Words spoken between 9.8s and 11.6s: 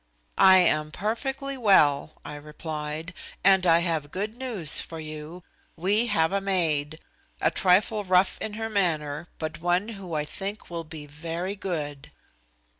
who I think will be very